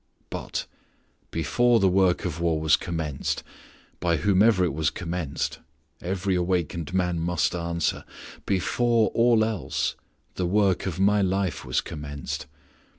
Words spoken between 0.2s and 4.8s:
But before the work of war was commenced, by whomsoever it